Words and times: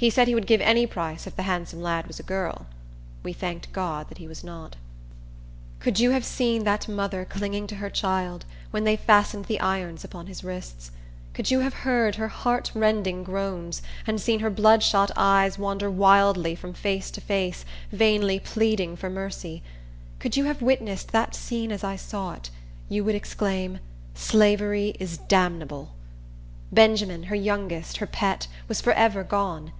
He 0.00 0.10
said 0.10 0.28
he 0.28 0.34
would 0.36 0.46
give 0.46 0.60
any 0.60 0.86
price 0.86 1.26
if 1.26 1.34
the 1.34 1.42
handsome 1.42 1.82
lad 1.82 2.06
was 2.06 2.20
a 2.20 2.22
girl. 2.22 2.66
We 3.24 3.32
thanked 3.32 3.72
God 3.72 4.08
that 4.08 4.18
he 4.18 4.28
was 4.28 4.44
not. 4.44 4.76
Could 5.80 5.98
you 5.98 6.12
have 6.12 6.24
seen 6.24 6.62
that 6.62 6.86
mother 6.86 7.24
clinging 7.24 7.66
to 7.66 7.74
her 7.74 7.90
child, 7.90 8.44
when 8.70 8.84
they 8.84 8.94
fastened 8.94 9.46
the 9.46 9.58
irons 9.58 10.04
upon 10.04 10.28
his 10.28 10.44
wrists; 10.44 10.92
could 11.34 11.50
you 11.50 11.58
have 11.66 11.74
heard 11.82 12.14
her 12.14 12.28
heart 12.28 12.70
rending 12.76 13.24
groans, 13.24 13.82
and 14.06 14.20
seen 14.20 14.38
her 14.38 14.50
bloodshot 14.50 15.10
eyes 15.16 15.58
wander 15.58 15.90
wildly 15.90 16.54
from 16.54 16.74
face 16.74 17.10
to 17.10 17.20
face, 17.20 17.64
vainly 17.90 18.38
pleading 18.38 18.94
for 18.94 19.10
mercy; 19.10 19.64
could 20.20 20.36
you 20.36 20.44
have 20.44 20.62
witnessed 20.62 21.10
that 21.10 21.34
scene 21.34 21.72
as 21.72 21.82
I 21.82 21.96
saw 21.96 22.34
it, 22.34 22.50
you 22.88 23.02
would 23.02 23.16
exclaim, 23.16 23.80
Slavery 24.14 24.94
is 25.00 25.18
damnable! 25.18 25.92
Benjamin, 26.70 27.24
her 27.24 27.34
youngest, 27.34 27.96
her 27.96 28.06
pet, 28.06 28.46
was 28.68 28.80
forever 28.80 29.24
gone! 29.24 29.72